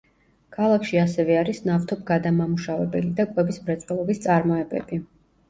[0.53, 5.03] ქალაქში ასევე არის ნავთობგადამამუშავებელი და კვების მრეწველობის წარმოებები.